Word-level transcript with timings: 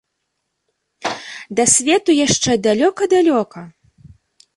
Да 1.59 1.63
свету 1.73 2.11
яшчэ 2.25 2.51
далёка-далёка! 2.69 3.61